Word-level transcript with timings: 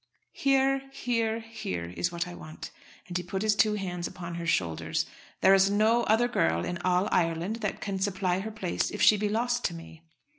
Here, 0.33 0.89
here, 0.91 1.41
here 1.41 1.93
is 1.95 2.11
what 2.11 2.27
I 2.27 2.33
want," 2.33 2.71
and 3.07 3.15
he 3.15 3.21
put 3.21 3.43
his 3.43 3.55
two 3.55 3.75
hands 3.75 4.07
upon 4.07 4.33
her 4.33 4.47
shoulders. 4.47 5.05
"There 5.41 5.53
is 5.53 5.69
no 5.69 6.05
other 6.05 6.27
girl 6.27 6.65
in 6.65 6.79
all 6.79 7.07
Ireland 7.11 7.57
that 7.57 7.81
can 7.81 7.99
supply 7.99 8.39
her 8.39 8.49
place 8.49 8.89
if 8.89 8.99
she 9.03 9.15
be 9.15 9.29
lost 9.29 9.63
to 9.65 9.75
me." 9.75 10.01